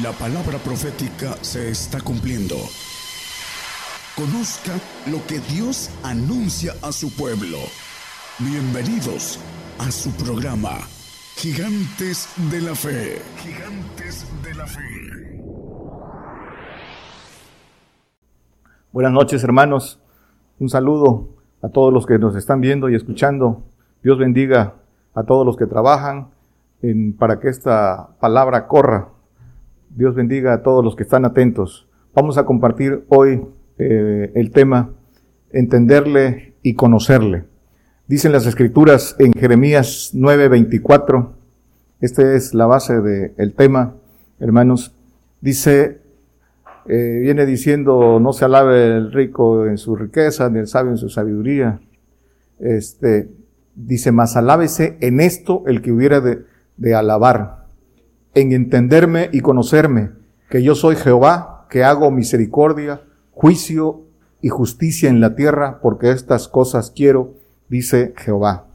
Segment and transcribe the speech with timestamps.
[0.00, 2.54] La palabra profética se está cumpliendo.
[4.16, 4.72] Conozca
[5.10, 7.58] lo que Dios anuncia a su pueblo.
[8.38, 9.38] Bienvenidos
[9.78, 10.78] a su programa,
[11.36, 13.20] Gigantes de la Fe.
[13.36, 15.44] Gigantes de la Fe.
[18.92, 20.00] Buenas noches hermanos,
[20.58, 21.28] un saludo
[21.60, 23.62] a todos los que nos están viendo y escuchando.
[24.02, 24.72] Dios bendiga
[25.12, 26.30] a todos los que trabajan
[26.80, 29.11] en, para que esta palabra corra.
[29.94, 31.86] Dios bendiga a todos los que están atentos.
[32.14, 33.42] Vamos a compartir hoy
[33.78, 34.90] eh, el tema
[35.50, 37.44] entenderle y conocerle.
[38.06, 41.32] Dicen las escrituras en Jeremías 9:24,
[42.00, 43.94] esta es la base del tema,
[44.40, 44.94] hermanos,
[45.40, 46.00] dice,
[46.86, 50.98] eh, viene diciendo, no se alabe el rico en su riqueza, ni el sabio en
[50.98, 51.80] su sabiduría.
[52.58, 53.28] Este,
[53.74, 56.44] dice, más alábese en esto el que hubiera de,
[56.76, 57.61] de alabar,
[58.34, 60.10] en entenderme y conocerme,
[60.48, 64.02] que yo soy Jehová, que hago misericordia, juicio
[64.40, 67.34] y justicia en la tierra, porque estas cosas quiero,
[67.68, 68.66] dice Jehová.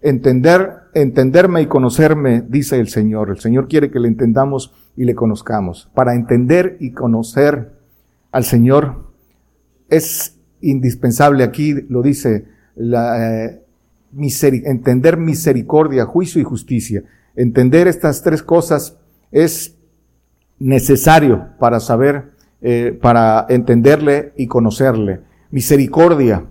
[0.00, 3.30] Entender, entenderme y conocerme, dice el Señor.
[3.30, 5.90] El Señor quiere que le entendamos y le conozcamos.
[5.94, 7.72] Para entender y conocer
[8.30, 9.12] al Señor
[9.88, 13.62] es indispensable, aquí lo dice, la, eh,
[14.64, 17.04] entender misericordia, juicio y justicia.
[17.36, 18.98] Entender estas tres cosas
[19.30, 19.76] es
[20.58, 25.20] necesario para saber, eh, para entenderle y conocerle.
[25.50, 26.44] Misericordia.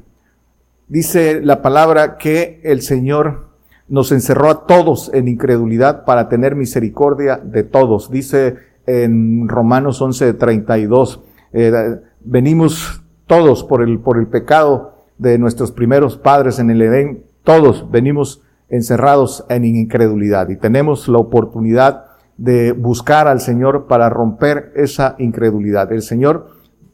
[0.87, 3.51] Dice la palabra que el Señor
[3.87, 8.09] nos encerró a todos en incredulidad para tener misericordia de todos.
[8.09, 11.21] Dice en Romanos 11:32,
[11.53, 17.23] eh, venimos todos por el, por el pecado de nuestros primeros padres en el Edén,
[17.43, 18.41] todos venimos
[18.71, 22.05] encerrados en incredulidad y tenemos la oportunidad
[22.37, 25.91] de buscar al Señor para romper esa incredulidad.
[25.91, 26.47] El Señor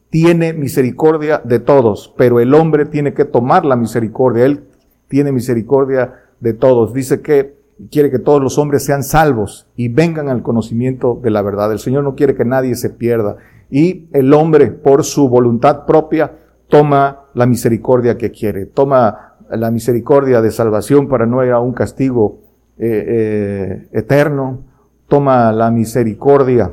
[0.10, 4.46] tiene misericordia de todos, pero el hombre tiene que tomar la misericordia.
[4.46, 4.66] Él
[5.08, 6.94] tiene misericordia de todos.
[6.94, 7.56] Dice que
[7.92, 11.72] quiere que todos los hombres sean salvos y vengan al conocimiento de la verdad.
[11.72, 13.38] El Señor no quiere que nadie se pierda.
[13.70, 16.32] Y el hombre, por su voluntad propia,
[16.68, 21.74] toma la misericordia que quiere, toma la misericordia de salvación para no ir a un
[21.74, 22.42] castigo
[22.78, 24.66] eh, eh, eterno,
[25.08, 26.72] toma la misericordia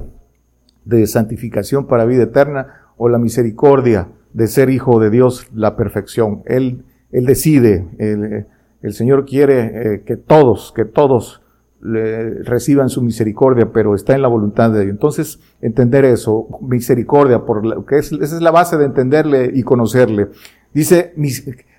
[0.85, 6.43] de santificación para vida eterna o la misericordia de ser hijo de Dios, la perfección.
[6.47, 8.47] Él, él decide, el,
[8.83, 11.41] el Señor quiere eh, que todos, que todos
[11.81, 14.91] reciban su misericordia, pero está en la voluntad de Dios.
[14.91, 19.63] Entonces, entender eso, misericordia, por lo que es, esa es la base de entenderle y
[19.63, 20.29] conocerle.
[20.73, 21.13] Dice,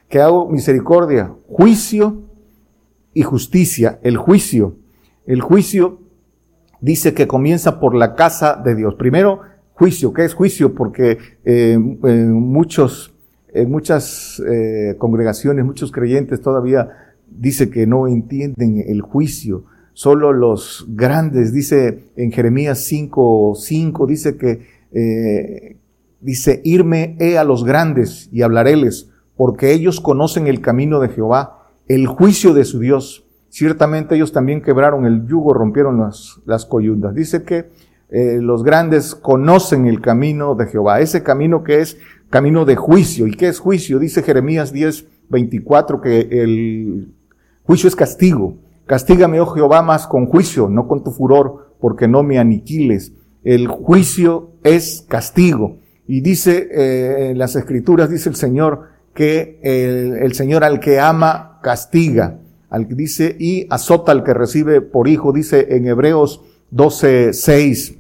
[0.10, 2.24] que hago misericordia, juicio
[3.14, 4.00] y justicia.
[4.04, 4.76] El juicio,
[5.26, 6.00] el juicio
[6.82, 8.96] dice que comienza por la casa de Dios.
[8.96, 9.42] Primero,
[9.74, 10.14] juicio.
[10.14, 10.76] ¿Qué es juicio?
[10.76, 13.14] Porque eh, en muchos,
[13.54, 16.90] en muchas eh, congregaciones, muchos creyentes todavía
[17.28, 19.66] dice que no entienden el juicio.
[19.94, 25.78] Solo los grandes, dice en Jeremías 5, 5, dice que, eh,
[26.20, 31.70] dice, irme he a los grandes y hablaréles porque ellos conocen el camino de Jehová,
[31.88, 33.26] el juicio de su Dios.
[33.50, 37.14] Ciertamente ellos también quebraron el yugo, rompieron las, las coyundas.
[37.14, 37.70] Dice que
[38.10, 41.98] eh, los grandes conocen el camino de Jehová, ese camino que es
[42.30, 43.28] camino de juicio.
[43.28, 44.00] ¿Y qué es juicio?
[44.00, 47.14] Dice Jeremías 10, 24 que el
[47.64, 48.58] juicio es castigo.
[48.86, 53.14] Castígame, oh Jehová, más con juicio, no con tu furor, porque no me aniquiles.
[53.44, 55.78] El juicio es castigo.
[56.08, 61.60] Y dice eh, en las escrituras, dice el Señor, que el, Señor al que ama
[61.64, 62.38] castiga,
[62.70, 67.98] al que dice y azota al que recibe por hijo, dice en Hebreos 12, 6.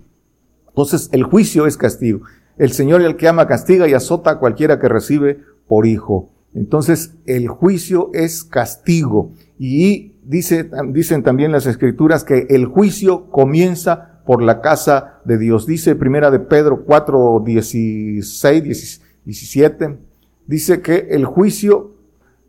[0.67, 2.21] Entonces el juicio es castigo.
[2.57, 6.29] El Señor al que ama castiga y azota a cualquiera que recibe por hijo.
[6.53, 9.31] Entonces el juicio es castigo.
[9.57, 15.65] Y dice, dicen también las escrituras que el juicio comienza por la casa de Dios.
[15.65, 19.97] Dice primera de Pedro 4, 16, 17
[20.47, 21.91] dice que el juicio,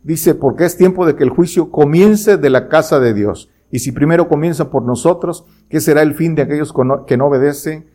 [0.03, 3.51] dice, porque es tiempo de que el juicio comience de la casa de Dios.
[3.71, 6.73] Y si primero comienza por nosotros, ¿qué será el fin de aquellos
[7.07, 7.87] que no obedecen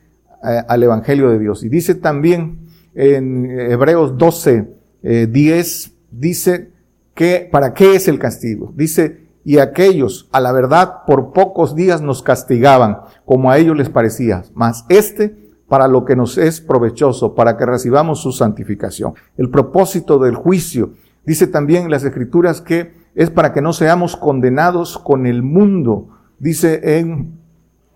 [0.44, 1.63] eh, al Evangelio de Dios?
[1.63, 2.59] Y dice también
[2.94, 4.68] en Hebreos 12,
[5.01, 6.71] 10, eh, dice
[7.13, 8.74] que, ¿para qué es el castigo?
[8.75, 13.89] Dice, y aquellos, a la verdad, por pocos días nos castigaban, como a ellos les
[13.89, 19.13] parecía, mas este para lo que nos es provechoso, para que recibamos su santificación.
[19.38, 20.91] El propósito del juicio,
[21.25, 26.09] dice también las escrituras que es para que no seamos condenados con el mundo.
[26.39, 27.39] Dice en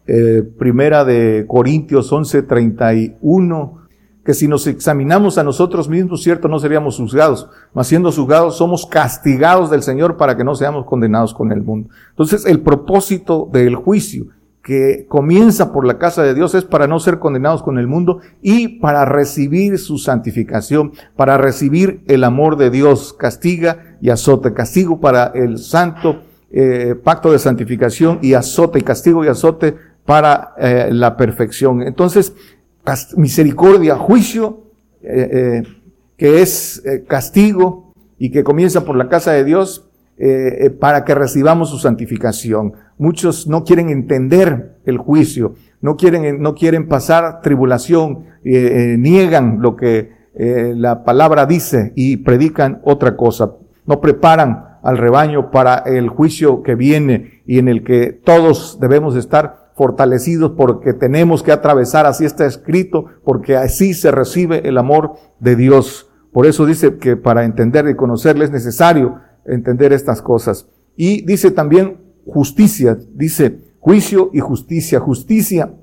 [0.07, 3.80] eh, primera de Corintios 11, 31,
[4.24, 8.86] que si nos examinamos a nosotros mismos, cierto, no seríamos juzgados, mas siendo juzgados somos
[8.86, 11.89] castigados del Señor para que no seamos condenados con el mundo.
[12.12, 14.27] Entonces, el propósito del juicio
[14.66, 18.22] que comienza por la casa de Dios es para no ser condenados con el mundo
[18.42, 25.00] y para recibir su santificación, para recibir el amor de Dios, castiga y azote, castigo
[25.00, 31.16] para el santo eh, pacto de santificación y azote, castigo y azote para eh, la
[31.16, 31.84] perfección.
[31.84, 32.34] Entonces,
[33.18, 34.64] misericordia, juicio,
[35.04, 35.62] eh,
[36.18, 39.90] que es castigo y que comienza por la casa de Dios,
[40.80, 42.74] para que recibamos su santificación.
[42.98, 49.62] Muchos no quieren entender el juicio, no quieren, no quieren pasar tribulación, eh, eh, niegan
[49.62, 53.54] lo que eh, la palabra dice y predican otra cosa.
[53.86, 59.16] No preparan al rebaño para el juicio que viene y en el que todos debemos
[59.16, 65.16] estar fortalecidos porque tenemos que atravesar, así está escrito, porque así se recibe el amor
[65.40, 66.10] de Dios.
[66.32, 70.68] Por eso dice que para entender y conocerle es necesario entender estas cosas.
[70.96, 75.74] Y dice también justicia, dice juicio y justicia, justicia,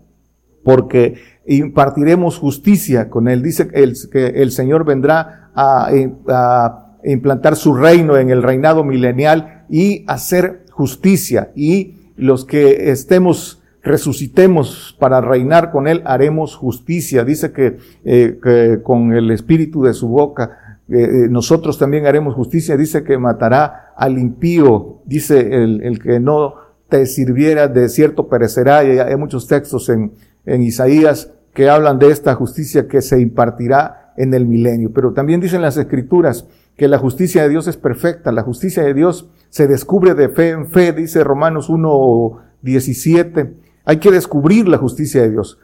[0.65, 1.15] porque
[1.47, 3.43] impartiremos justicia con él.
[3.43, 5.89] Dice el, que el Señor vendrá a,
[6.29, 11.51] a implantar su reino en el reinado milenial y hacer justicia.
[11.55, 17.25] Y los que estemos resucitemos para reinar con Él, haremos justicia.
[17.25, 20.59] Dice que, eh, que con el espíritu de su boca
[20.93, 22.77] eh, eh, nosotros también haremos justicia.
[22.77, 25.01] Dice que matará al impío.
[25.07, 26.55] Dice el, el que no
[26.89, 28.85] te sirviera de cierto perecerá.
[28.85, 30.13] Y hay muchos textos en,
[30.45, 34.93] en Isaías que hablan de esta justicia que se impartirá en el milenio.
[34.93, 36.47] Pero también dicen las escrituras
[36.77, 38.33] que la justicia de Dios es perfecta.
[38.33, 43.55] La justicia de Dios se descubre de fe en fe, dice Romanos 1, 17.
[43.85, 45.59] Hay que descubrir la justicia de Dios,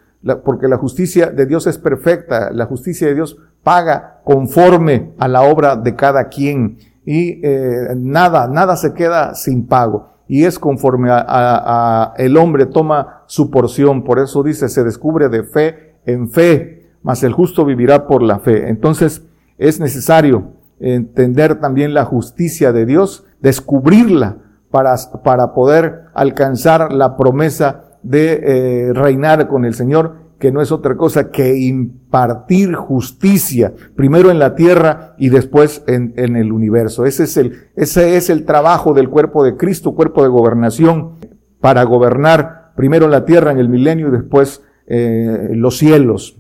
[0.45, 2.51] porque la justicia de Dios es perfecta.
[2.53, 8.49] La justicia de Dios paga conforme a la obra de cada quien y eh, nada,
[8.49, 14.05] nada se queda sin pago y es conforme a, el hombre toma su porción.
[14.05, 18.39] Por eso dice, se descubre de fe en fe, mas el justo vivirá por la
[18.39, 18.69] fe.
[18.69, 19.23] Entonces
[19.57, 24.37] es necesario entender también la justicia de Dios, descubrirla
[24.71, 24.95] para,
[25.25, 30.97] para poder alcanzar la promesa de eh, reinar con el Señor que no es otra
[30.97, 37.07] cosa que impartir justicia, primero en la tierra y después en, en, el universo.
[37.07, 41.15] Ese es, el, ese es el trabajo del cuerpo de Cristo, cuerpo de gobernación,
[41.61, 46.39] para gobernar primero en la tierra, en el milenio y después eh, los cielos.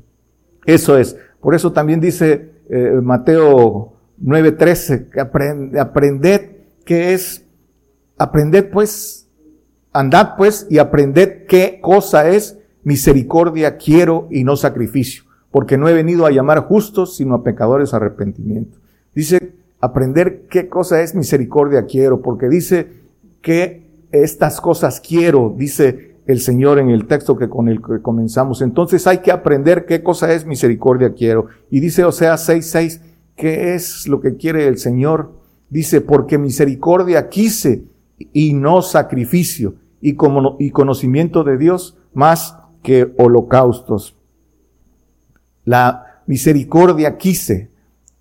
[0.65, 1.17] Eso es.
[1.41, 5.21] Por eso también dice eh, Mateo 9:13, que
[5.81, 6.41] aprended
[6.85, 7.45] que es,
[8.17, 9.28] aprended pues,
[9.93, 15.93] andad pues y aprended qué cosa es Misericordia quiero y no sacrificio, porque no he
[15.93, 18.79] venido a llamar justos, sino a pecadores arrepentimiento.
[19.14, 22.88] Dice, aprender qué cosa es misericordia quiero, porque dice
[23.43, 28.62] que estas cosas quiero, dice el Señor en el texto que con el que comenzamos.
[28.62, 31.46] Entonces hay que aprender qué cosa es misericordia quiero.
[31.70, 33.00] Y dice Osea 6:6,
[33.35, 35.32] ¿qué es lo que quiere el Señor?
[35.70, 37.85] Dice, porque misericordia quise
[38.32, 44.16] y no sacrificio, y, como, y conocimiento de Dios más que holocaustos.
[45.64, 47.71] La misericordia quise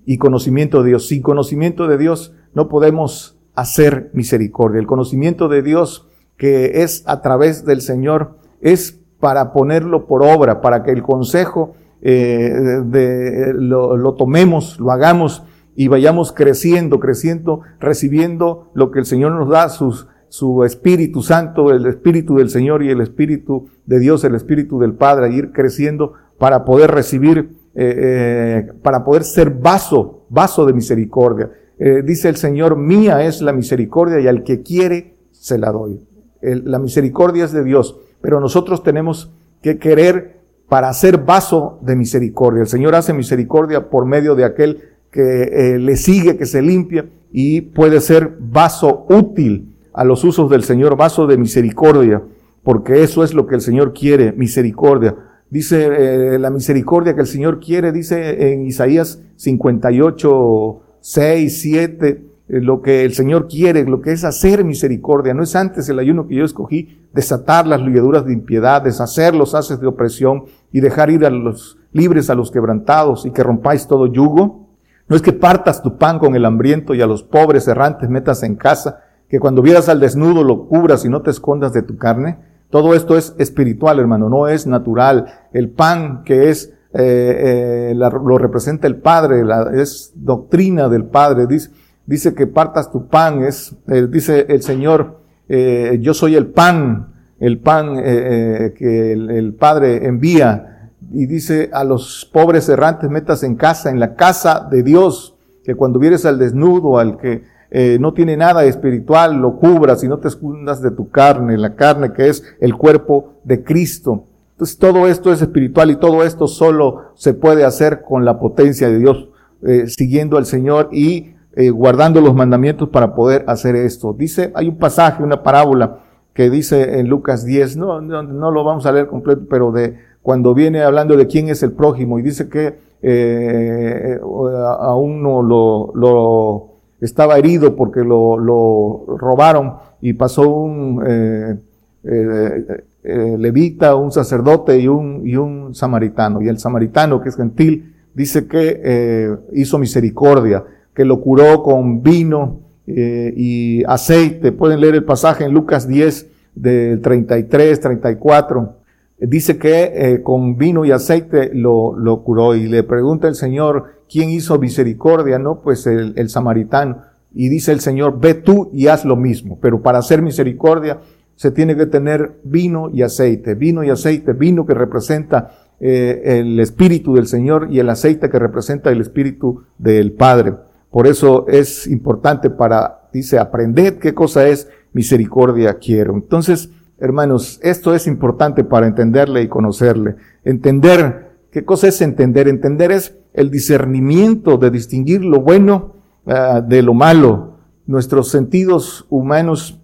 [0.05, 1.07] y conocimiento de Dios.
[1.07, 4.79] Sin conocimiento de Dios no podemos hacer misericordia.
[4.79, 6.07] El conocimiento de Dios
[6.37, 11.75] que es a través del Señor es para ponerlo por obra, para que el consejo
[12.01, 12.53] eh,
[12.85, 15.43] de, lo, lo tomemos, lo hagamos
[15.77, 21.71] y vayamos creciendo, creciendo, recibiendo lo que el Señor nos da, sus su Espíritu Santo,
[21.71, 26.13] el Espíritu del Señor y el Espíritu de Dios, el Espíritu del Padre, ir creciendo
[26.37, 31.51] para poder recibir, eh, eh, para poder ser vaso, vaso de misericordia.
[31.79, 36.01] Eh, dice el Señor, mía es la misericordia y al que quiere se la doy.
[36.41, 39.31] la misericordia es de Dios, pero nosotros tenemos
[39.61, 42.61] que querer para ser vaso de misericordia.
[42.61, 47.61] El Señor hace misericordia por medio de aquel que le sigue, que se limpia y
[47.61, 52.21] puede ser vaso útil a los usos del Señor, vaso de misericordia,
[52.61, 55.15] porque eso es lo que el Señor quiere, misericordia.
[55.49, 62.81] Dice eh, la misericordia que el Señor quiere, dice en Isaías 58, 6, 7, lo
[62.81, 65.33] que el Señor quiere, lo que es hacer misericordia.
[65.33, 69.55] No es antes el ayuno que yo escogí, desatar las ligaduras de impiedad, deshacer los
[69.55, 73.87] haces de opresión y dejar ir a los libres a los quebrantados y que rompáis
[73.87, 74.66] todo yugo.
[75.09, 78.43] No es que partas tu pan con el hambriento y a los pobres errantes metas
[78.43, 81.97] en casa que cuando vieras al desnudo lo cubras y no te escondas de tu
[81.97, 85.27] carne, Todo esto es espiritual, hermano, no es natural.
[85.53, 91.47] El pan que es, eh, eh, lo representa el Padre, la, es doctrina del Padre.
[91.47, 97.59] Dice, que partas tu pan, es, eh, dice el Señor, yo soy el pan, el
[97.59, 100.76] pan que el, Padre envía.
[101.11, 105.75] Y dice a los pobres errantes, metas en casa, en la casa de Dios, que
[105.75, 110.19] cuando vieres al desnudo, al que eh, no tiene nada espiritual, lo cubras y no
[110.19, 114.25] te escondas de tu carne, la carne que es el cuerpo de Cristo.
[114.51, 118.89] Entonces todo esto es espiritual y todo esto solo se puede hacer con la potencia
[118.89, 119.29] de Dios,
[119.63, 124.13] eh, siguiendo al Señor y eh, guardando los mandamientos para poder hacer esto.
[124.13, 125.99] Dice, hay un pasaje, una parábola
[126.33, 129.97] que dice en Lucas 10, no, no, no lo vamos a leer completo, pero de
[130.27, 135.93] cuando viene hablando de quién es el prójimo y dice que eh, a uno lo,
[135.95, 141.55] lo estaba herido porque lo, lo robaron y pasó un eh,
[142.03, 146.41] eh, eh, levita, un sacerdote y un, y un samaritano.
[146.41, 150.61] Y el samaritano, que es gentil, dice que eh, hizo misericordia,
[150.93, 154.51] que lo curó con vino eh, y aceite.
[154.51, 158.86] Pueden leer el pasaje en Lucas 10 del 33, 34
[159.19, 164.01] dice que eh, con vino y aceite lo, lo, curó y le pregunta el Señor,
[164.09, 165.39] ¿quién hizo misericordia?
[165.39, 167.03] No, pues el, el, samaritano.
[167.33, 169.59] Y dice el Señor, ve tú y haz lo mismo.
[169.61, 170.99] Pero para hacer misericordia
[171.35, 173.55] se tiene que tener vino y aceite.
[173.55, 178.39] Vino y aceite, vino que representa eh, el Espíritu del Señor y el aceite que
[178.39, 180.55] representa el Espíritu del Padre.
[180.89, 186.15] Por eso es importante para, dice, aprender qué cosa es misericordia quiero.
[186.15, 190.15] Entonces, Hermanos, esto es importante para entenderle y conocerle.
[190.43, 192.47] Entender, ¿qué cosa es entender?
[192.47, 195.93] Entender es el discernimiento de distinguir lo bueno
[196.25, 197.57] uh, de lo malo.
[197.85, 199.79] Nuestros sentidos humanos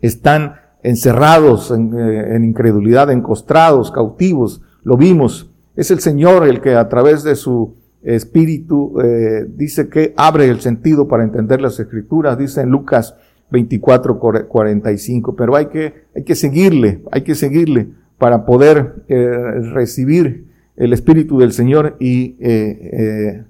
[0.00, 4.62] están encerrados en, eh, en, incredulidad, encostrados, cautivos.
[4.82, 5.48] Lo vimos.
[5.76, 10.60] Es el Señor el que a través de su espíritu eh, dice que abre el
[10.60, 12.36] sentido para entender las escrituras.
[12.36, 13.14] Dice en Lucas
[13.52, 14.18] 24,
[14.48, 19.28] 45, pero hay que, hay que seguirle, hay que seguirle para poder eh,
[19.72, 23.44] recibir el Espíritu del Señor y eh, eh,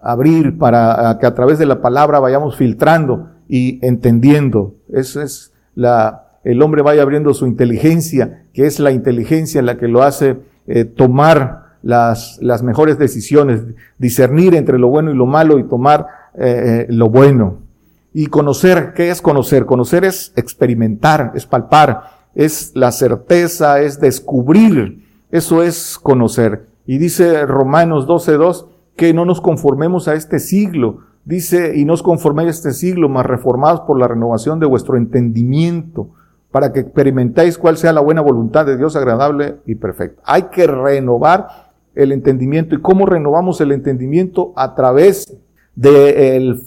[0.00, 4.74] abrir para que a través de la palabra vayamos filtrando y entendiendo.
[4.92, 9.88] Eso es la, el hombre vaya abriendo su inteligencia, que es la inteligencia la que
[9.88, 13.62] lo hace eh, tomar las, las mejores decisiones,
[13.98, 17.69] discernir entre lo bueno y lo malo y tomar eh, lo bueno.
[18.12, 19.66] Y conocer, ¿qué es conocer?
[19.66, 22.02] Conocer es experimentar, es palpar,
[22.34, 25.06] es la certeza, es descubrir.
[25.30, 26.66] Eso es conocer.
[26.86, 30.98] Y dice Romanos 12.2 que no nos conformemos a este siglo.
[31.24, 34.96] Dice, y no os conforméis a este siglo, mas reformados por la renovación de vuestro
[34.96, 36.10] entendimiento,
[36.50, 40.20] para que experimentéis cuál sea la buena voluntad de Dios agradable y perfecta.
[40.24, 42.74] Hay que renovar el entendimiento.
[42.74, 44.52] ¿Y cómo renovamos el entendimiento?
[44.56, 45.32] A través
[45.76, 46.60] de, el,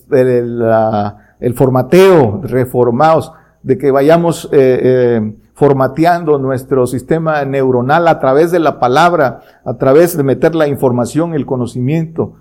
[1.43, 3.33] el formateo, reformados,
[3.63, 9.73] de que vayamos eh, eh, formateando nuestro sistema neuronal a través de la palabra, a
[9.73, 12.35] través de meter la información, el conocimiento.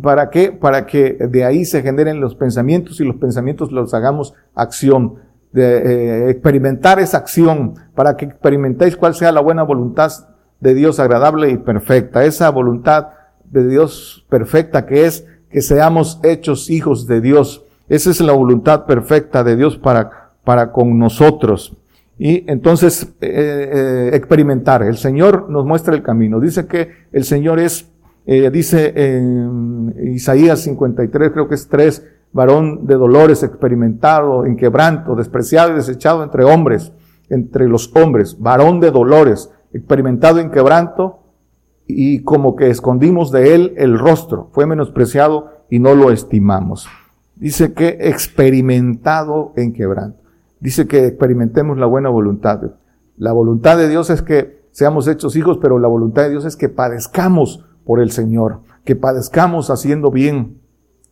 [0.00, 0.52] ¿Para qué?
[0.52, 5.16] Para que de ahí se generen los pensamientos y los pensamientos los hagamos acción.
[5.50, 10.12] De, eh, experimentar esa acción, para que experimentéis cuál sea la buena voluntad
[10.60, 12.24] de Dios agradable y perfecta.
[12.24, 13.08] Esa voluntad
[13.44, 18.84] de Dios perfecta que es que seamos hechos hijos de Dios esa es la voluntad
[18.86, 21.76] perfecta de Dios para, para con nosotros.
[22.18, 24.82] Y entonces eh, eh, experimentar.
[24.82, 26.40] El Señor nos muestra el camino.
[26.40, 27.90] Dice que el Señor es,
[28.26, 35.14] eh, dice en Isaías 53, creo que es 3, varón de dolores, experimentado, en quebranto,
[35.14, 36.92] despreciado y desechado entre hombres,
[37.30, 41.20] entre los hombres, varón de dolores, experimentado en quebranto
[41.86, 46.86] y como que escondimos de él el rostro, fue menospreciado y no lo estimamos.
[47.38, 50.22] Dice que experimentado en quebranto.
[50.60, 52.60] Dice que experimentemos la buena voluntad.
[53.16, 56.56] La voluntad de Dios es que seamos hechos hijos, pero la voluntad de Dios es
[56.56, 60.58] que padezcamos por el Señor, que padezcamos haciendo bien.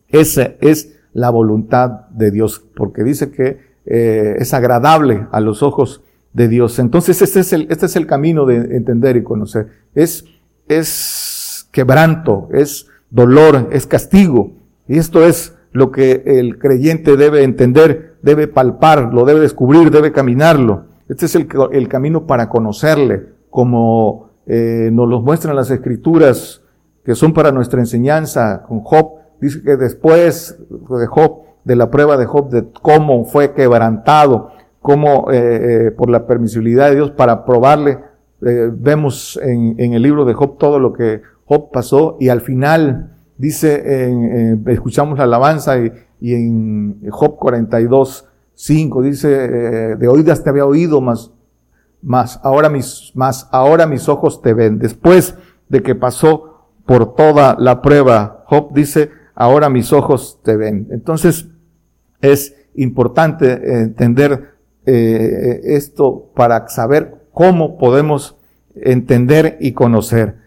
[0.09, 6.03] Esa es la voluntad de Dios, porque dice que eh, es agradable a los ojos
[6.33, 6.77] de Dios.
[6.77, 9.69] Entonces este es el, este es el camino de entender y conocer.
[9.95, 10.25] Es,
[10.67, 14.51] es quebranto, es dolor, es castigo.
[14.87, 20.11] Y esto es lo que el creyente debe entender, debe palpar, lo debe descubrir, debe
[20.11, 20.85] caminarlo.
[21.07, 26.63] Este es el, el camino para conocerle, como eh, nos lo muestran las escrituras
[27.05, 29.19] que son para nuestra enseñanza con Job.
[29.39, 34.49] Dice que después de Job, de la prueba de Job, de cómo fue quebrantado,
[34.81, 37.99] cómo eh, por la permisibilidad de Dios para probarle,
[38.39, 43.16] vemos en, en, el libro de Job todo lo que Job pasó y al final
[43.37, 49.27] dice, en, escuchamos la alabanza y, en Job 42, 5 dice,
[49.95, 51.31] de oídas te había oído, más
[52.01, 54.79] más ahora mis, más ahora mis ojos te ven.
[54.79, 55.35] Después
[55.69, 60.87] de que pasó por toda la prueba, Job dice, ahora mis ojos te ven.
[60.91, 61.47] Entonces,
[62.21, 68.37] es importante entender eh, esto para saber cómo podemos
[68.75, 70.37] entender y conocer.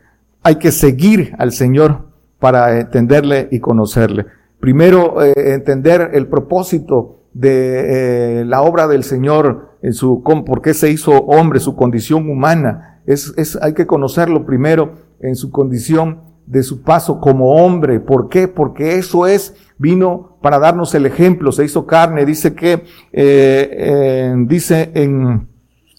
[0.43, 2.09] Hay que seguir al Señor
[2.41, 4.27] para entenderle y conocerle.
[4.59, 10.75] Primero, eh, entender el propósito de eh, la obra del Señor, en su, por qué
[10.75, 13.01] se hizo hombre, su condición humana.
[13.07, 18.01] Es, es, hay que conocerlo primero en su condición de su paso como hombre.
[18.01, 18.49] ¿Por qué?
[18.49, 22.27] Porque eso es, vino para darnos el ejemplo, se hizo carne.
[22.27, 25.49] Dice que, eh, dice en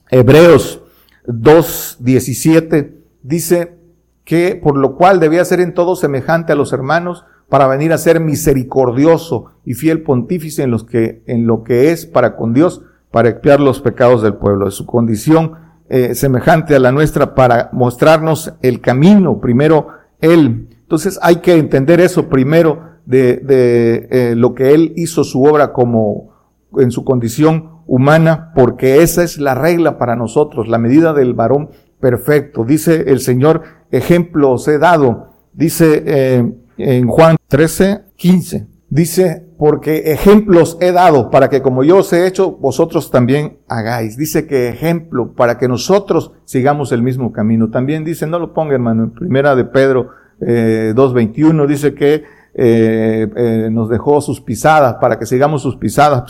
[0.10, 0.84] Hebreos
[1.26, 2.94] 2.17,
[3.24, 3.81] dice
[4.24, 7.98] que por lo cual debía ser en todo semejante a los hermanos, para venir a
[7.98, 12.82] ser misericordioso y fiel pontífice en, los que, en lo que es para con Dios,
[13.12, 15.56] para expiar los pecados del pueblo, de su condición
[15.90, 19.90] eh, semejante a la nuestra, para mostrarnos el camino, primero
[20.22, 20.70] Él.
[20.84, 25.74] Entonces hay que entender eso primero de, de eh, lo que Él hizo su obra
[25.74, 26.32] como
[26.78, 31.72] en su condición humana, porque esa es la regla para nosotros, la medida del varón
[32.02, 32.66] perfecto.
[32.66, 35.34] Dice el Señor, ejemplo os he dado.
[35.54, 38.68] Dice eh, en Juan 13, 15.
[38.90, 44.18] Dice, porque ejemplos he dado para que como yo os he hecho, vosotros también hagáis.
[44.18, 47.70] Dice que ejemplo para que nosotros sigamos el mismo camino.
[47.70, 50.10] También dice, no lo ponga hermano, en primera de Pedro
[50.42, 56.24] eh, 2.21 dice que eh, eh, nos dejó sus pisadas para que sigamos sus pisadas,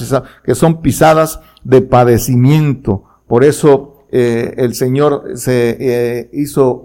[0.44, 3.06] que son pisadas de padecimiento.
[3.28, 6.84] Por eso eh, el Señor se eh, hizo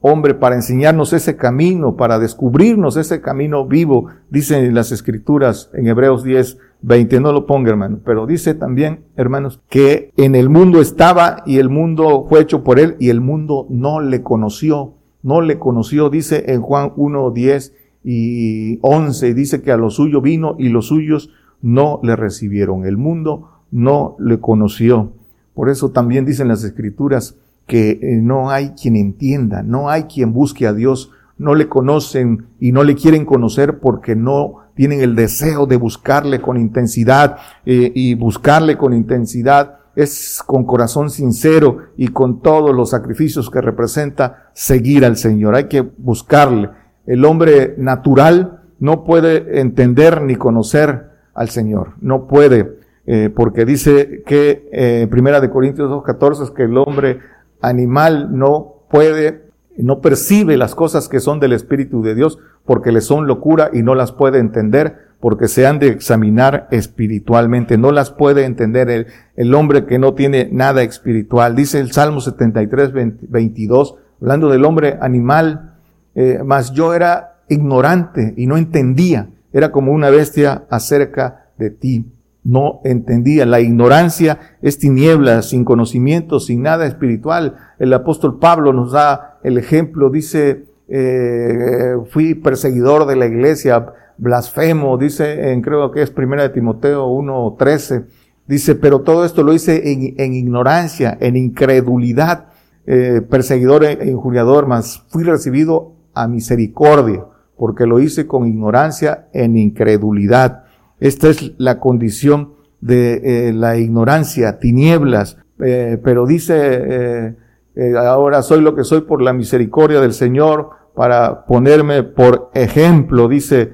[0.00, 6.24] hombre para enseñarnos ese camino, para descubrirnos ese camino vivo, dicen las escrituras en Hebreos
[6.24, 11.42] 10, 20, no lo ponga hermano, pero dice también, hermanos, que en el mundo estaba
[11.46, 15.58] y el mundo fue hecho por él y el mundo no le conoció, no le
[15.58, 17.74] conoció, dice en Juan 1, 10
[18.04, 21.30] y 11, dice que a lo suyo vino y los suyos
[21.62, 25.12] no le recibieron, el mundo no le conoció.
[25.54, 27.36] Por eso también dicen las escrituras,
[27.66, 32.46] que eh, no hay quien entienda, no hay quien busque a Dios, no le conocen
[32.60, 37.90] y no le quieren conocer porque no tienen el deseo de buscarle con intensidad eh,
[37.94, 44.50] y buscarle con intensidad es con corazón sincero y con todos los sacrificios que representa
[44.52, 45.54] seguir al Señor.
[45.54, 46.70] Hay que buscarle.
[47.06, 51.92] El hombre natural no puede entender ni conocer al Señor.
[52.00, 57.20] No puede, eh, porque dice que eh, Primera de Corintios 2.14 es que el hombre
[57.60, 59.42] animal no puede,
[59.76, 63.82] no percibe las cosas que son del Espíritu de Dios porque le son locura y
[63.82, 67.78] no las puede entender porque se han de examinar espiritualmente.
[67.78, 71.56] No las puede entender el, el hombre que no tiene nada espiritual.
[71.56, 72.92] Dice el Salmo 73,
[73.28, 75.74] 22, hablando del hombre animal,
[76.14, 79.28] eh, mas yo era ignorante y no entendía.
[79.52, 82.13] Era como una bestia acerca de ti
[82.44, 83.46] no entendía.
[83.46, 87.56] La ignorancia es tiniebla, sin conocimiento, sin nada espiritual.
[87.78, 93.86] El apóstol Pablo nos da el ejemplo, dice, eh, fui perseguidor de la iglesia,
[94.18, 98.04] blasfemo, dice, en, creo que es primera de Timoteo 1.13,
[98.46, 102.48] dice, pero todo esto lo hice en, ignorancia, en incredulidad,
[102.86, 107.24] eh, perseguidor e injuriador, mas fui recibido a misericordia,
[107.56, 110.63] porque lo hice con ignorancia, en incredulidad.
[111.00, 117.34] Esta es la condición de eh, la ignorancia, tinieblas, eh, pero dice,
[117.76, 123.28] eh, ahora soy lo que soy por la misericordia del Señor, para ponerme por ejemplo,
[123.28, 123.72] dice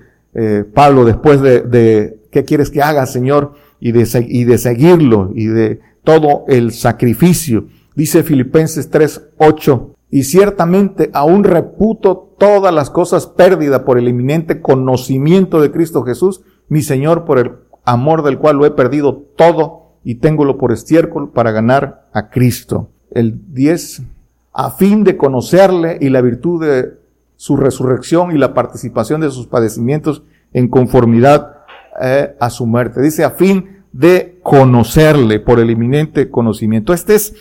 [0.74, 3.52] Pablo, después de, ¿qué quieres que haga, Señor?
[3.80, 7.66] Y de, y de seguirlo y de todo el sacrificio.
[7.96, 14.60] Dice Filipenses 3, 8, y ciertamente aún reputo todas las cosas pérdidas por el inminente
[14.60, 17.52] conocimiento de Cristo Jesús, mi Señor, por el
[17.84, 22.90] amor del cual lo he perdido todo y téngolo por estiércol para ganar a Cristo.
[23.10, 24.02] El 10,
[24.52, 26.94] a fin de conocerle y la virtud de
[27.36, 31.56] su resurrección y la participación de sus padecimientos en conformidad
[32.00, 33.02] eh, a su muerte.
[33.02, 36.92] Dice, a fin de conocerle por el inminente conocimiento.
[36.92, 37.34] Este es,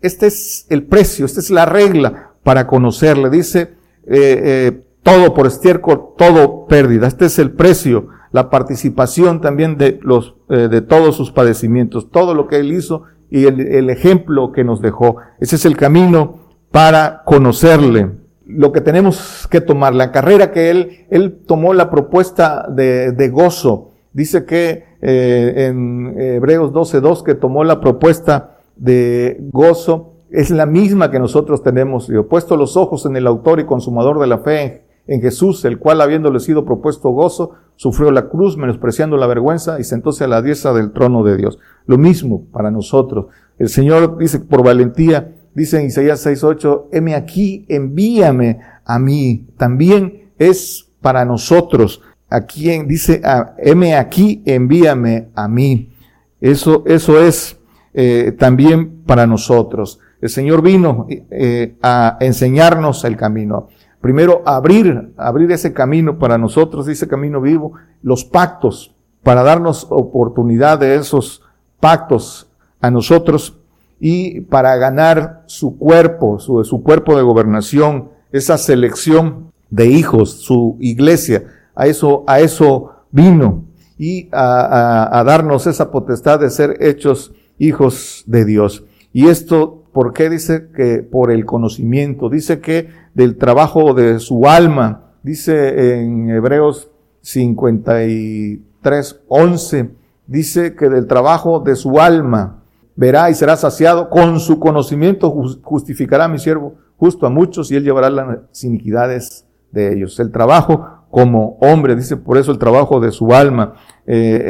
[0.00, 3.28] este es el precio, esta es la regla para conocerle.
[3.28, 3.74] Dice,
[4.06, 7.06] eh, eh, todo por estiércol, todo pérdida.
[7.06, 12.34] Este es el precio la participación también de los, eh, de todos sus padecimientos, todo
[12.34, 15.16] lo que Él hizo y el, el ejemplo que nos dejó.
[15.40, 16.40] Ese es el camino
[16.70, 18.10] para conocerle.
[18.46, 23.28] Lo que tenemos que tomar, la carrera que Él, Él tomó la propuesta de, de
[23.28, 23.90] gozo.
[24.12, 31.10] Dice que eh, en Hebreos 12.2 que tomó la propuesta de gozo es la misma
[31.10, 32.08] que nosotros tenemos.
[32.08, 35.78] Y puesto los ojos en el autor y consumador de la fe, en Jesús, el
[35.78, 40.42] cual habiéndole sido propuesto gozo, sufrió la cruz, menospreciando la vergüenza, y sentóse a la
[40.42, 41.58] diestra del trono de Dios.
[41.86, 43.28] Lo mismo para nosotros.
[43.58, 49.46] El Señor dice por valentía, dice en Isaías 6.8, heme aquí, envíame a mí.
[49.56, 52.02] También es para nosotros.
[52.28, 53.22] A quien dice,
[53.56, 55.90] heme aquí, envíame a mí.
[56.38, 57.56] Eso, eso es
[57.94, 60.00] eh, también para nosotros.
[60.20, 63.68] El Señor vino eh, a enseñarnos el camino.
[64.00, 70.78] Primero, abrir, abrir ese camino para nosotros, ese camino vivo, los pactos, para darnos oportunidad
[70.78, 71.42] de esos
[71.80, 73.58] pactos a nosotros
[73.98, 80.78] y para ganar su cuerpo, su, su cuerpo de gobernación, esa selección de hijos, su
[80.80, 81.44] iglesia.
[81.74, 83.64] A eso, a eso vino
[83.98, 88.84] y a, a darnos esa potestad de ser hechos hijos de Dios.
[89.12, 92.28] Y esto ¿Por qué dice que por el conocimiento?
[92.28, 95.12] Dice que del trabajo de su alma.
[95.22, 96.90] Dice en Hebreos
[97.22, 99.90] 53, 11.
[100.26, 102.62] Dice que del trabajo de su alma
[102.94, 104.08] verá y será saciado.
[104.10, 105.30] Con su conocimiento
[105.62, 110.20] justificará a mi siervo justo a muchos y él llevará las iniquidades de ellos.
[110.20, 113.74] El trabajo como hombre, dice por eso el trabajo de su alma,
[114.06, 114.42] eh,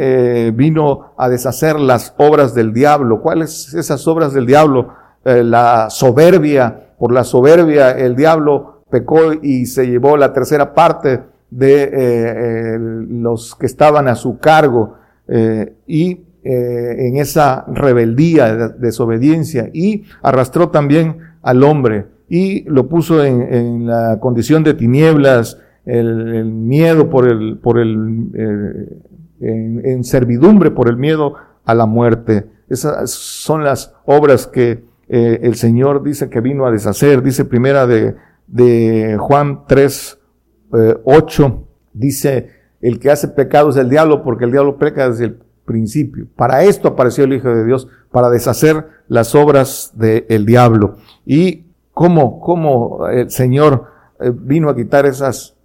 [0.47, 3.21] eh, vino a deshacer las obras del diablo.
[3.21, 4.89] ¿Cuáles esas obras del diablo?
[5.23, 11.19] Eh, la soberbia, por la soberbia el diablo pecó y se llevó la tercera parte
[11.51, 14.95] de eh, los que estaban a su cargo
[15.27, 23.85] eh, y en esa rebeldía, desobediencia y arrastró también al hombre y lo puso en,
[23.85, 29.03] la condición de tinieblas, el, miedo por el, por el,
[29.39, 32.47] en servidumbre por el miedo a la muerte.
[32.67, 37.85] Esas son las obras que eh, el Señor dice que vino a deshacer, dice primera
[37.85, 38.15] de,
[38.47, 40.19] de Juan 3,
[41.03, 45.25] 8, eh, dice, el que hace pecado es el diablo porque el diablo peca desde
[45.25, 46.27] el principio.
[46.37, 50.95] Para esto apareció el Hijo de Dios, para deshacer las obras del diablo.
[51.25, 55.57] Y cómo, cómo el Señor eh, vino a quitar esas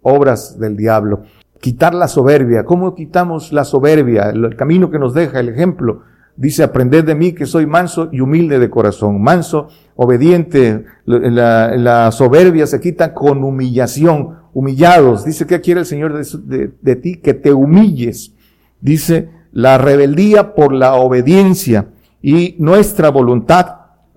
[0.00, 1.24] obras del diablo.
[1.60, 2.64] Quitar la soberbia.
[2.64, 4.30] ¿Cómo quitamos la soberbia?
[4.30, 6.02] el camino que nos deja, el ejemplo
[6.36, 9.22] Dice, aprended de mí que soy manso y humilde de corazón.
[9.22, 15.24] Manso, obediente, la, soberbia se quita con humillación, humillados.
[15.24, 17.16] Dice, ¿qué quiere el Señor de, ti?
[17.16, 18.34] Que te humilles.
[18.80, 21.88] Dice, la rebeldía por la obediencia
[22.22, 23.76] y nuestra voluntad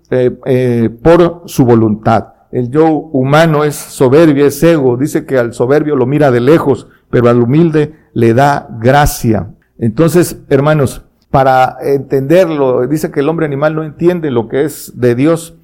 [0.10, 2.28] eh, eh, por su voluntad.
[2.52, 4.96] El yo humano es soberbia, es ego.
[4.96, 9.52] Dice que al soberbio lo mira de lejos, pero al humilde le da gracia.
[9.78, 11.05] Entonces, hermanos,
[11.36, 12.88] para entenderlo.
[12.88, 15.58] Dice que el hombre animal no entiende lo que es de Dios,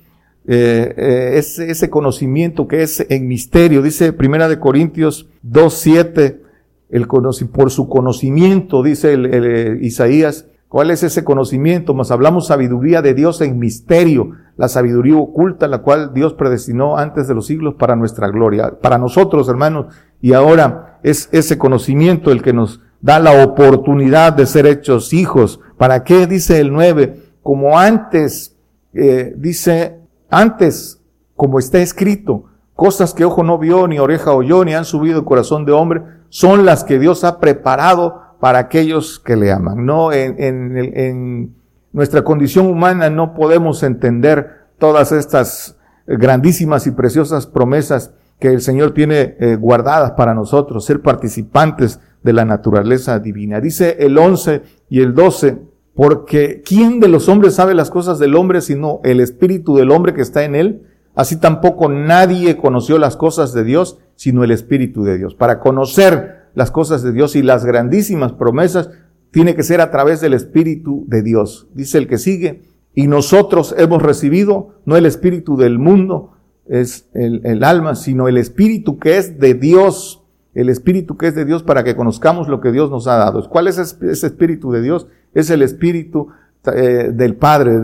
[0.45, 3.81] eh, eh, ese, conocimiento que es en misterio.
[3.81, 6.41] Dice Primera de Corintios 2.7,
[6.89, 7.07] el
[7.47, 11.93] por su conocimiento, dice eh, Isaías, ¿Cuál es ese conocimiento?
[11.93, 17.29] Más hablamos sabiduría de Dios en misterio, la sabiduría oculta, la cual Dios predestinó antes
[17.29, 19.88] de los siglos para nuestra gloria, para nosotros, hermanos.
[20.21, 25.60] Y ahora es ese conocimiento el que nos da la oportunidad de ser hechos hijos.
[25.78, 26.28] ¿Para qué?
[26.28, 28.56] Dice el 9, como antes,
[28.94, 31.02] eh, dice, antes,
[31.36, 35.26] como está escrito, cosas que ojo no vio, ni oreja oyó, ni han subido el
[35.26, 39.86] corazón de hombre, son las que Dios ha preparado para aquellos que le aman.
[39.86, 41.56] No, en, en, en
[41.92, 48.94] nuestra condición humana no podemos entender todas estas grandísimas y preciosas promesas que el Señor
[48.94, 53.60] tiene eh, guardadas para nosotros, ser participantes de la naturaleza divina.
[53.60, 55.57] Dice el 11 y el 12,
[55.95, 60.13] porque ¿quién de los hombres sabe las cosas del hombre sino el espíritu del hombre
[60.13, 60.84] que está en él?
[61.15, 65.36] Así tampoco nadie conoció las cosas de Dios sino el espíritu de Dios.
[65.36, 68.91] Para conocer las cosas de Dios y las grandísimas promesas,
[69.31, 71.67] tiene que ser a través del espíritu de Dios.
[71.73, 72.62] Dice el que sigue,
[72.93, 76.34] y nosotros hemos recibido no el espíritu del mundo,
[76.67, 80.20] es el, el alma, sino el espíritu que es de Dios
[80.54, 83.48] el Espíritu que es de Dios para que conozcamos lo que Dios nos ha dado.
[83.50, 85.08] ¿Cuál es ese Espíritu de Dios?
[85.34, 86.28] Es el Espíritu
[86.66, 87.80] eh, del Padre.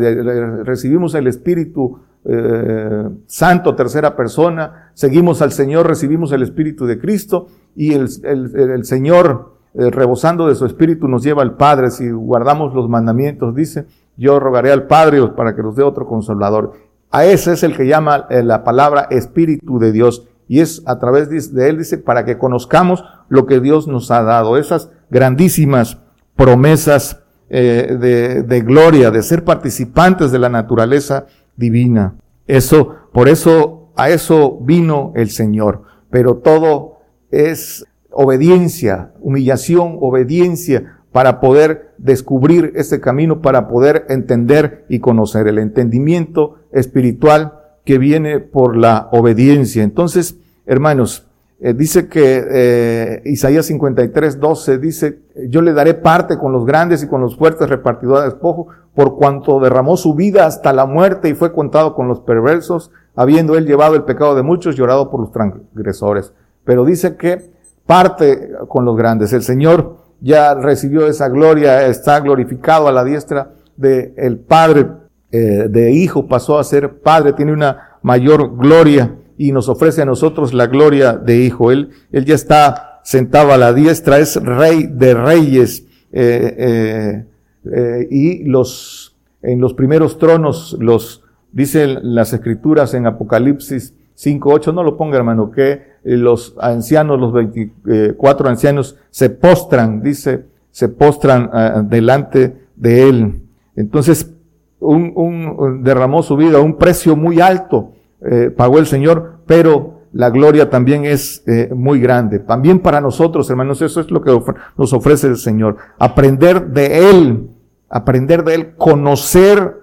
[0.63, 7.47] recibimos el Espíritu eh, Santo, tercera persona, seguimos al Señor, recibimos el Espíritu de Cristo
[7.75, 11.89] y el, el, Señor, eh, rebosando de su Espíritu, nos lleva al Padre.
[11.89, 16.73] Si guardamos los mandamientos, dice, yo rogaré al Padre para que nos dé otro consolador.
[17.09, 20.27] A ese es el que llama la palabra Espíritu de Dios.
[20.47, 24.23] Y es a través de él, dice, para que conozcamos lo que Dios nos ha
[24.23, 24.57] dado.
[24.57, 25.97] Esas grandísimas
[26.35, 32.15] promesas de, de gloria, de ser participantes de la naturaleza divina.
[32.45, 35.83] Eso, por eso, a eso vino el Señor.
[36.09, 36.99] Pero todo
[37.31, 45.57] es obediencia, humillación, obediencia para poder descubrir ese camino, para poder entender y conocer el
[45.57, 47.56] entendimiento espiritual
[47.87, 49.81] que viene por la obediencia.
[49.81, 51.25] Entonces, hermanos,
[51.61, 57.01] eh, dice que eh, Isaías 53, 12 dice, yo le daré parte con los grandes
[57.01, 61.29] y con los fuertes repartidores de despojo, por cuanto derramó su vida hasta la muerte
[61.29, 65.21] y fue contado con los perversos, habiendo él llevado el pecado de muchos, llorado por
[65.21, 66.33] los transgresores.
[66.65, 67.53] Pero dice que
[67.85, 69.31] parte con los grandes.
[69.31, 74.87] El Señor ya recibió esa gloria, está glorificado a la diestra del el Padre,
[75.31, 80.05] eh, de Hijo pasó a ser Padre, tiene una mayor gloria y nos ofrece a
[80.05, 81.71] nosotros la gloria de Hijo.
[81.71, 85.85] Él, él ya está sentado a la diestra, es Rey de Reyes.
[86.11, 87.25] Eh,
[87.73, 94.83] eh, y los, en los primeros tronos, los, dicen las escrituras en Apocalipsis 5.8, no
[94.83, 101.83] lo ponga hermano, que los ancianos, los 24 ancianos se postran, dice, se postran ah,
[101.85, 103.41] delante de él.
[103.75, 104.31] Entonces,
[104.79, 110.31] un, un, derramó su vida, un precio muy alto eh, pagó el Señor, pero la
[110.31, 112.39] gloria también es eh, muy grande.
[112.39, 114.37] También para nosotros, hermanos, eso es lo que
[114.77, 115.77] nos ofrece el Señor.
[115.99, 117.49] Aprender de Él,
[117.89, 119.81] aprender de Él, conocer,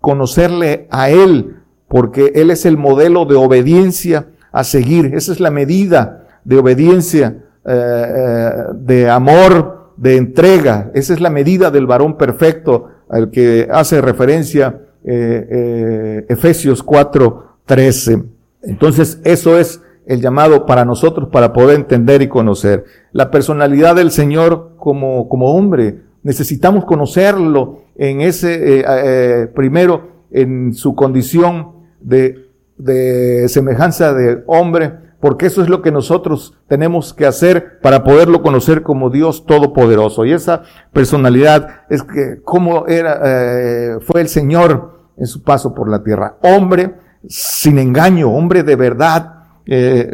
[0.00, 1.56] conocerle a Él,
[1.88, 5.14] porque Él es el modelo de obediencia a seguir.
[5.14, 10.90] Esa es la medida de obediencia, eh, de amor, de entrega.
[10.94, 18.22] Esa es la medida del varón perfecto al que hace referencia Efesios 4, 13.
[18.62, 22.84] Entonces, eso es el llamado para nosotros para poder entender y conocer.
[23.12, 30.74] La personalidad del Señor como, como hombre, necesitamos conocerlo en ese, eh, eh, primero, en
[30.74, 34.92] su condición de, de semejanza de hombre,
[35.24, 40.26] porque eso es lo que nosotros tenemos que hacer para poderlo conocer como Dios Todopoderoso.
[40.26, 45.88] Y esa personalidad es que, cómo era, eh, fue el Señor en su paso por
[45.88, 46.36] la tierra.
[46.42, 50.10] Hombre, sin engaño, hombre de verdad, eh,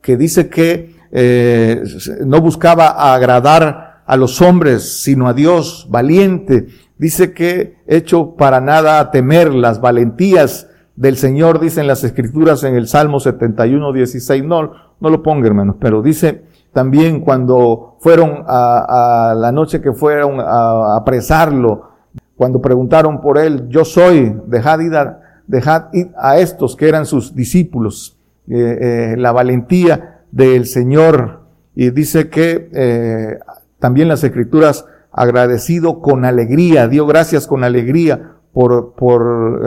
[0.00, 1.82] que dice que eh,
[2.24, 6.68] no buscaba agradar a los hombres, sino a Dios, valiente.
[6.96, 12.86] Dice que hecho para nada temer las valentías del Señor, dicen las escrituras en el
[12.86, 14.44] Salmo 71, 16.
[14.44, 20.40] No, no lo ponga, hermanos, pero dice también cuando fueron a, la noche que fueron
[20.40, 21.90] a, apresarlo,
[22.36, 27.34] cuando preguntaron por él, yo soy, de Hadidar, dejad ir a estos que eran sus
[27.34, 31.42] discípulos, eh, eh, la valentía del Señor.
[31.76, 33.38] Y dice que eh,
[33.78, 39.62] también las escrituras agradecido con alegría, dio gracias con alegría por, por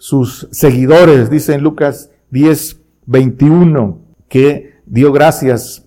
[0.00, 5.84] sus seguidores, dice en Lucas 10, 21, que dio gracias.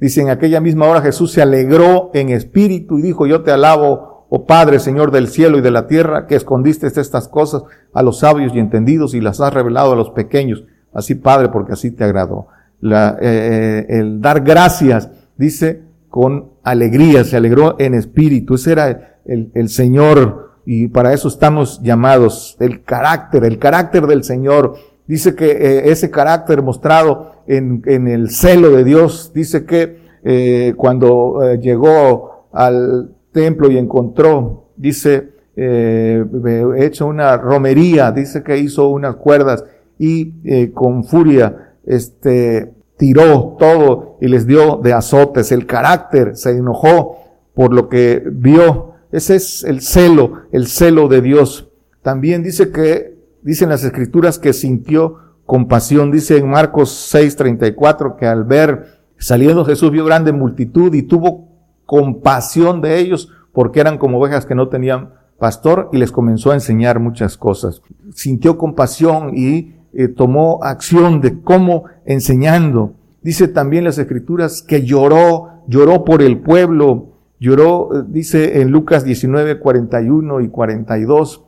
[0.00, 4.26] dice en aquella misma hora Jesús se alegró en espíritu y dijo, yo te alabo,
[4.28, 7.62] oh Padre, Señor del cielo y de la tierra, que escondiste estas cosas
[7.94, 10.64] a los sabios y entendidos y las has revelado a los pequeños.
[10.92, 12.48] Así, Padre, porque así te agradó.
[12.80, 18.56] La, eh, eh, el dar gracias, dice, con alegría, se alegró en espíritu.
[18.56, 22.54] Ese era el, el Señor y para eso estamos llamados.
[22.60, 24.74] El carácter, el carácter del Señor.
[25.06, 30.74] Dice que eh, ese carácter mostrado en, en, el celo de Dios, dice que eh,
[30.76, 39.16] cuando eh, llegó al templo y encontró, dice, hecho una romería, dice que hizo unas
[39.16, 39.64] cuerdas
[39.98, 45.50] y con furia, este, tiró todo y les dio de azotes.
[45.50, 47.16] El carácter se enojó
[47.54, 48.87] por lo que vio.
[49.10, 51.68] Ese es el celo, el celo de Dios.
[52.02, 56.10] También dice que, dicen las escrituras que sintió compasión.
[56.12, 61.48] Dice en Marcos 6:34 que al ver saliendo Jesús vio grande multitud y tuvo
[61.86, 66.54] compasión de ellos porque eran como ovejas que no tenían pastor y les comenzó a
[66.54, 67.82] enseñar muchas cosas.
[68.14, 72.94] Sintió compasión y eh, tomó acción de cómo enseñando.
[73.22, 79.58] Dice también las escrituras que lloró, lloró por el pueblo, lloró, dice en Lucas 19,
[79.58, 81.44] 41 y 42,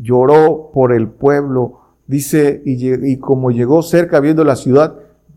[0.00, 4.96] lloró por el pueblo dice, y, como llegó cerca viendo la ciudad,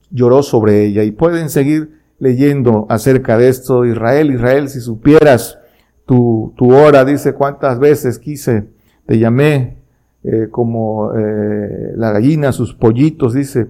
[0.09, 1.03] lloró sobre ella.
[1.03, 3.85] Y pueden seguir leyendo acerca de esto.
[3.85, 5.59] Israel, Israel, si supieras
[6.07, 8.69] tu, tu hora, dice cuántas veces quise,
[9.05, 9.77] te llamé
[10.23, 13.67] eh, como eh, la gallina, sus pollitos, dice,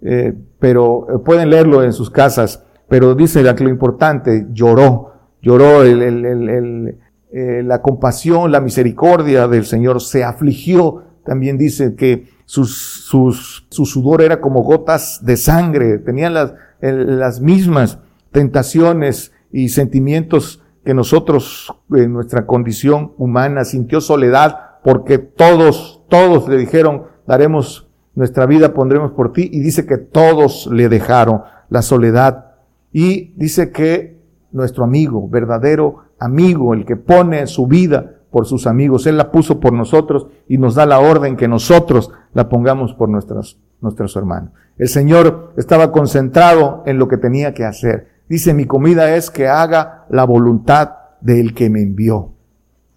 [0.00, 5.13] eh, pero pueden leerlo en sus casas, pero dice lo importante, lloró,
[5.44, 14.22] lloró eh, la compasión, la misericordia del Señor, se afligió, también dice que su sudor
[14.22, 17.98] era como gotas de sangre, tenían las, las mismas
[18.32, 26.58] tentaciones y sentimientos que nosotros en nuestra condición humana, sintió soledad porque todos, todos le
[26.58, 32.52] dijeron, daremos nuestra vida, pondremos por ti, y dice que todos le dejaron la soledad.
[32.92, 34.20] Y dice que
[34.54, 39.60] nuestro amigo, verdadero amigo, el que pone su vida por sus amigos, Él la puso
[39.60, 44.50] por nosotros y nos da la orden que nosotros la pongamos por nuestros, nuestros hermanos.
[44.78, 48.08] El Señor estaba concentrado en lo que tenía que hacer.
[48.28, 52.32] Dice, mi comida es que haga la voluntad del que me envió.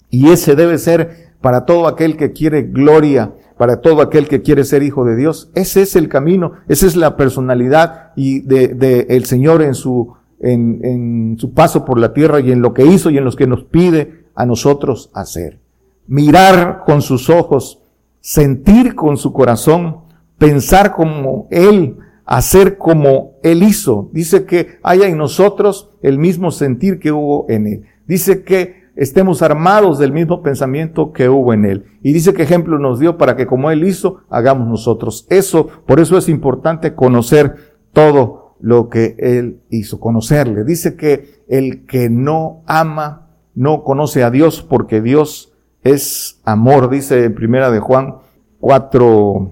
[0.09, 4.63] Y ese debe ser para todo aquel que quiere gloria, para todo aquel que quiere
[4.63, 5.51] ser hijo de Dios.
[5.55, 10.16] Ese es el camino, esa es la personalidad y de, de el Señor en su,
[10.39, 13.36] en, en su paso por la tierra y en lo que hizo y en los
[13.36, 15.60] que nos pide a nosotros hacer.
[16.08, 17.82] Mirar con sus ojos,
[18.21, 19.97] sentir con su corazón,
[20.38, 24.10] pensar como Él, hacer como Él hizo.
[24.13, 27.84] Dice que haya en nosotros el mismo sentir que hubo en Él.
[28.06, 31.86] Dice que estemos armados del mismo pensamiento que hubo en Él.
[32.04, 35.26] Y dice que ejemplo nos dio para que como Él hizo, hagamos nosotros.
[35.30, 40.63] Eso, por eso es importante conocer todo lo que Él hizo, conocerle.
[40.63, 47.23] Dice que el que no ama, no conoce a Dios porque Dios es amor, dice
[47.23, 48.17] en primera de Juan
[48.59, 49.51] 4,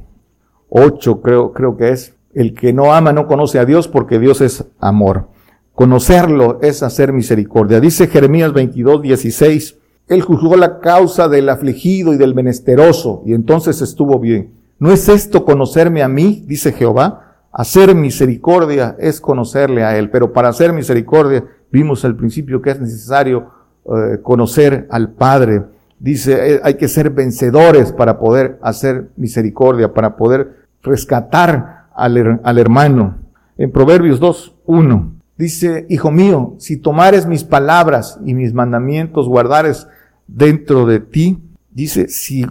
[0.70, 2.14] 8 creo, creo que es.
[2.34, 5.30] El que no ama no conoce a Dios porque Dios es amor.
[5.74, 7.80] Conocerlo es hacer misericordia.
[7.80, 9.78] Dice Jeremías 22, 16.
[10.08, 14.54] Él juzgó la causa del afligido y del menesteroso y entonces estuvo bien.
[14.80, 16.44] ¿No es esto conocerme a mí?
[16.46, 17.25] Dice Jehová.
[17.58, 20.10] Hacer misericordia es conocerle a Él.
[20.10, 23.50] Pero para hacer misericordia vimos al principio que es necesario
[23.86, 25.64] eh, conocer al Padre.
[25.98, 32.60] Dice, eh, hay que ser vencedores para poder hacer misericordia, para poder rescatar al, al
[32.60, 33.20] hermano.
[33.58, 39.88] En Proverbios 2, 1, dice, Hijo mío, si tomares mis palabras y mis mandamientos, guardares
[40.28, 41.42] dentro de ti,
[41.72, 42.46] dice, si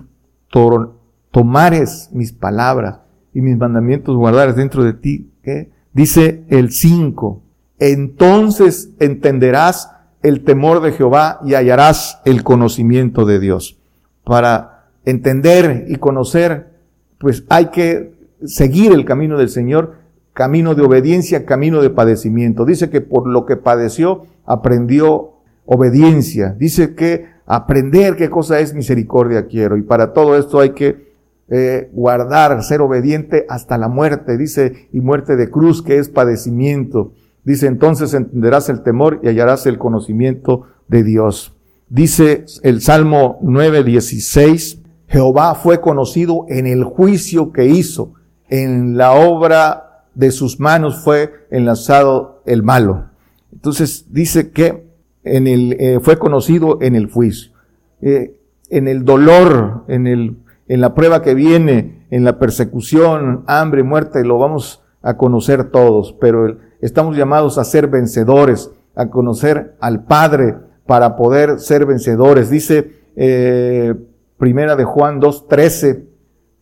[1.31, 3.04] tomares mis palabras
[3.35, 5.71] y mis mandamientos, guardares dentro de ti, ¿qué?
[5.93, 7.43] Dice el 5,
[7.79, 9.91] entonces entenderás
[10.23, 13.79] el temor de Jehová y hallarás el conocimiento de Dios.
[14.25, 16.71] Para entender y conocer,
[17.19, 19.97] pues hay que seguir el camino del Señor,
[20.33, 22.65] camino de obediencia, camino de padecimiento.
[22.65, 25.35] Dice que por lo que padeció, aprendió
[25.67, 26.55] obediencia.
[26.59, 29.77] Dice que aprender qué cosa es misericordia quiero.
[29.77, 31.14] Y para todo esto hay que
[31.49, 34.37] eh, guardar, ser obediente hasta la muerte.
[34.39, 37.13] Dice, y muerte de cruz, que es padecimiento.
[37.45, 41.55] Dice, entonces entenderás el temor y hallarás el conocimiento de Dios.
[41.89, 48.15] Dice el Salmo 9, 16, Jehová fue conocido en el juicio que hizo,
[48.49, 53.11] en la obra de sus manos fue enlazado el malo.
[53.53, 54.87] Entonces dice que
[55.25, 57.53] en el, eh, fue conocido en el juicio,
[58.01, 58.37] eh,
[58.71, 60.37] en el dolor, en el,
[60.69, 66.15] en la prueba que viene, en la persecución, hambre, muerte, lo vamos a conocer todos,
[66.21, 72.51] pero Estamos llamados a ser vencedores, a conocer al Padre para poder ser vencedores.
[72.51, 73.95] Dice eh,
[74.37, 76.05] Primera de Juan 2.13,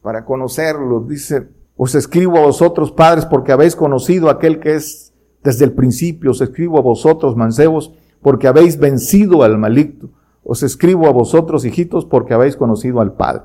[0.01, 5.13] para conocerlo, dice, os escribo a vosotros padres porque habéis conocido aquel que es
[5.43, 10.11] desde el principio, os escribo a vosotros mancebos porque habéis vencido al maligno.
[10.45, 13.43] Os escribo a vosotros hijitos porque habéis conocido al Padre.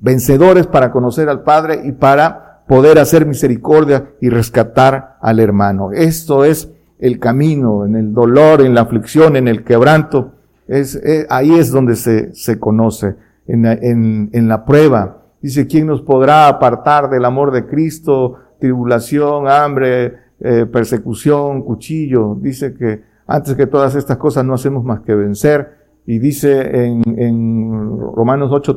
[0.00, 5.90] Vencedores para conocer al Padre y para poder hacer misericordia y rescatar al hermano.
[5.92, 10.32] Esto es el camino, en el dolor, en la aflicción, en el quebranto.
[10.68, 13.16] Eh, ahí es donde se, se conoce,
[13.46, 15.22] en, en, la prueba.
[15.40, 18.36] Dice, ¿quién nos podrá apartar del amor de Cristo?
[18.60, 22.36] Tribulación, hambre, eh, persecución, cuchillo.
[22.38, 25.78] Dice que antes que todas estas cosas no hacemos más que vencer.
[26.04, 28.76] Y dice en, en Romanos 8,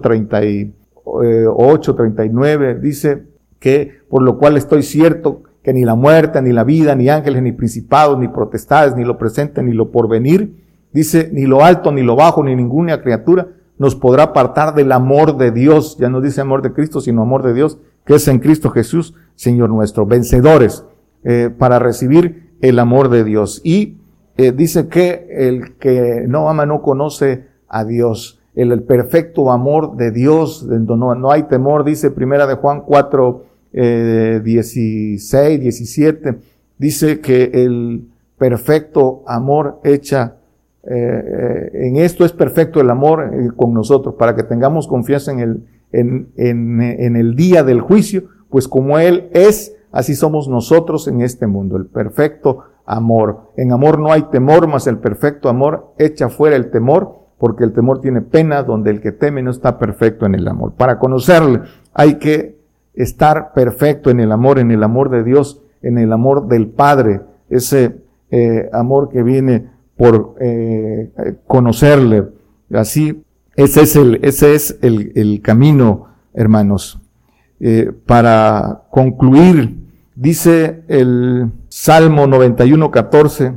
[1.19, 3.23] 38, 39, dice,
[3.59, 7.43] que por lo cual estoy cierto que ni la muerte, ni la vida, ni ángeles,
[7.43, 10.55] ni principados, ni protestades, ni lo presente, ni lo porvenir,
[10.91, 13.47] dice, ni lo alto, ni lo bajo, ni ninguna criatura
[13.77, 15.97] nos podrá apartar del amor de Dios.
[15.99, 19.13] Ya no dice amor de Cristo, sino amor de Dios que es en Cristo Jesús,
[19.35, 20.85] Señor nuestro, vencedores
[21.23, 23.61] eh, para recibir el amor de Dios.
[23.63, 23.97] Y
[24.37, 28.40] eh, dice que el que no ama no conoce a Dios.
[28.55, 35.61] El, perfecto amor de Dios, no, no hay temor, dice primera de Juan 4, 16,
[35.61, 36.37] 17,
[36.77, 40.35] dice que el perfecto amor echa
[40.83, 45.67] eh, en esto es perfecto el amor con nosotros, para que tengamos confianza en el,
[45.91, 51.21] en, en, en, el día del juicio, pues como Él es, así somos nosotros en
[51.21, 53.51] este mundo, el perfecto amor.
[53.57, 57.73] En amor no hay temor, mas el perfecto amor echa fuera el temor, porque el
[57.73, 60.73] temor tiene pena, donde el que teme no está perfecto en el amor.
[60.77, 61.61] Para conocerle
[61.91, 62.55] hay que
[62.93, 67.21] estar perfecto en el amor, en el amor de Dios, en el amor del Padre,
[67.49, 71.11] ese eh, amor que viene por eh,
[71.47, 72.27] conocerle.
[72.71, 73.23] Así,
[73.55, 77.01] ese es el, ese es el, el camino, hermanos.
[77.59, 79.79] Eh, para concluir,
[80.13, 83.53] dice el Salmo 91, 14,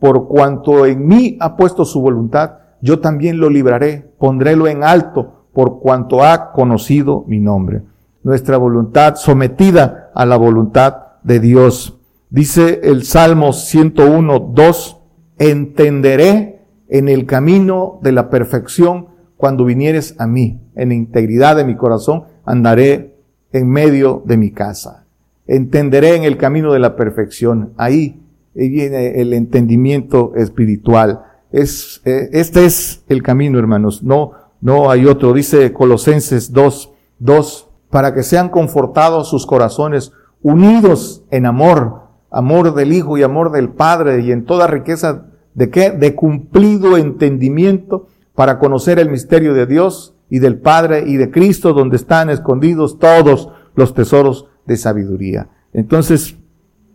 [0.00, 5.46] por cuanto en mí ha puesto su voluntad, yo también lo libraré, pondrélo en alto,
[5.52, 7.82] por cuanto ha conocido mi nombre.
[8.22, 11.98] Nuestra voluntad sometida a la voluntad de Dios.
[12.30, 15.00] Dice el Salmo 101, 2,
[15.38, 20.60] entenderé en el camino de la perfección cuando vinieres a mí.
[20.74, 23.16] En integridad de mi corazón andaré
[23.52, 25.06] en medio de mi casa.
[25.46, 27.72] Entenderé en el camino de la perfección.
[27.76, 28.20] Ahí
[28.54, 31.22] viene el entendimiento espiritual.
[31.50, 34.02] Es, eh, este es el camino, hermanos.
[34.02, 35.32] No, no hay otro.
[35.32, 42.92] Dice Colosenses 2, 2, para que sean confortados sus corazones, unidos en amor, amor del
[42.92, 45.90] Hijo y amor del Padre y en toda riqueza de qué?
[45.90, 51.72] De cumplido entendimiento para conocer el misterio de Dios y del Padre y de Cristo
[51.72, 55.48] donde están escondidos todos los tesoros de sabiduría.
[55.72, 56.36] Entonces,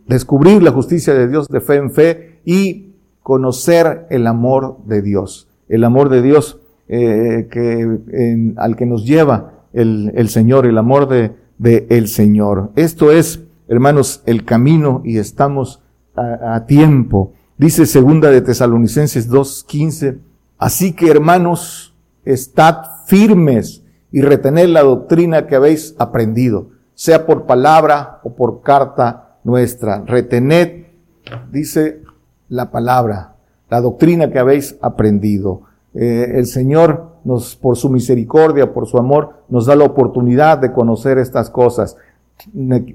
[0.07, 2.92] descubrir la justicia de Dios de fe en fe y
[3.23, 5.47] conocer el amor de Dios.
[5.69, 11.07] El amor de Dios eh, que, al que nos lleva el, el Señor, el amor
[11.07, 12.71] de, de, el Señor.
[12.75, 15.81] Esto es hermanos, el camino y estamos
[16.15, 17.33] a, tiempo.
[17.57, 20.19] Dice segunda de Tesalonicenses 2.15,
[20.57, 21.95] así que hermanos,
[22.25, 29.39] estad firmes y retened la doctrina que habéis aprendido, sea por palabra o por carta
[29.43, 30.03] nuestra.
[30.05, 30.85] Retened,
[31.51, 32.02] dice
[32.53, 33.35] la palabra,
[33.69, 35.61] la doctrina que habéis aprendido.
[35.93, 40.71] Eh, el Señor nos, por su misericordia, por su amor, nos da la oportunidad de
[40.71, 41.97] conocer estas cosas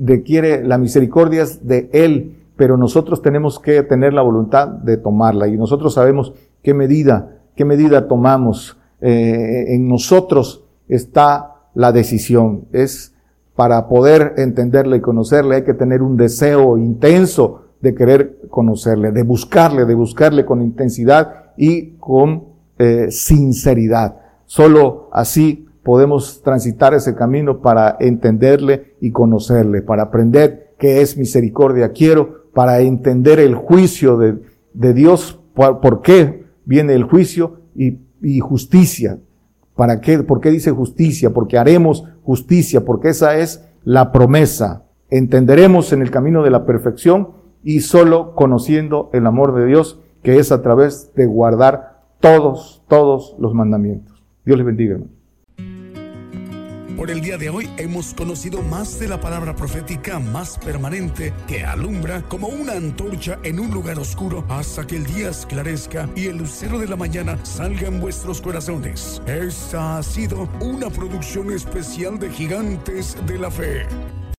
[0.00, 5.56] requiere la misericordia de Él, pero nosotros tenemos que tener la voluntad de tomarla y
[5.56, 6.32] nosotros sabemos
[6.62, 8.76] qué medida, qué medida tomamos.
[9.00, 12.64] Eh, en nosotros está la decisión.
[12.72, 13.14] Es
[13.54, 19.22] para poder entenderle y conocerle hay que tener un deseo intenso de querer conocerle, de
[19.22, 22.44] buscarle, de buscarle con intensidad y con
[22.78, 24.16] eh, sinceridad.
[24.46, 31.92] Solo así podemos transitar ese camino para entenderle y conocerle, para aprender qué es misericordia
[31.92, 34.38] quiero, para entender el juicio de,
[34.74, 39.18] de Dios, por, qué viene el juicio y, y justicia.
[39.74, 40.18] ¿Para qué?
[40.18, 41.30] ¿Por qué dice justicia?
[41.30, 44.84] Porque haremos justicia, porque esa es la promesa.
[45.10, 50.38] Entenderemos en el camino de la perfección y solo conociendo el amor de Dios, que
[50.38, 54.22] es a través de guardar todos, todos los mandamientos.
[54.44, 54.98] Dios les bendiga.
[56.98, 61.64] Por el día de hoy hemos conocido más de la palabra profética más permanente que
[61.64, 66.38] alumbra como una antorcha en un lugar oscuro hasta que el día esclarezca y el
[66.38, 69.22] lucero de la mañana salga en vuestros corazones.
[69.26, 73.86] Esta ha sido una producción especial de Gigantes de la Fe.